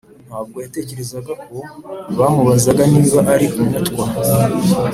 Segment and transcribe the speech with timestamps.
[0.27, 1.57] ntabwo yatekerezaga ko
[2.17, 4.05] bamubaza niba ari Umutwa,